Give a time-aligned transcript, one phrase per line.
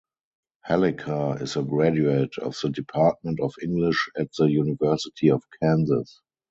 [0.67, 6.21] Helliker is a graduate of the Department of English at the University of Kansas.